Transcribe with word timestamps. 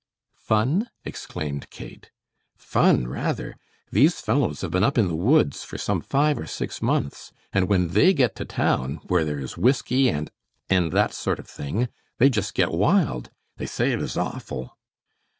"Fun!" 0.39 0.89
exclaimed 1.05 1.69
Kate. 1.69 2.09
"Fun! 2.57 3.05
rather. 3.07 3.55
These 3.91 4.19
fellows 4.19 4.61
have 4.61 4.71
been 4.71 4.83
up 4.83 4.97
in 4.97 5.07
the 5.07 5.15
woods 5.15 5.63
for 5.63 5.77
some 5.77 6.01
five 6.01 6.39
or 6.39 6.47
six 6.47 6.81
months, 6.81 7.31
and 7.53 7.69
when 7.69 7.89
they 7.89 8.11
get 8.11 8.35
to 8.37 8.45
town 8.45 8.95
where 9.09 9.23
there 9.23 9.37
is 9.37 9.59
whisky 9.59 10.09
and 10.09 10.31
and 10.71 10.91
that 10.91 11.13
sort 11.13 11.37
of 11.37 11.47
thing, 11.47 11.87
they 12.17 12.31
just 12.31 12.55
get 12.55 12.71
wild. 12.71 13.29
They 13.57 13.67
say 13.67 13.91
it 13.91 14.01
is 14.01 14.17
awful." 14.17 14.75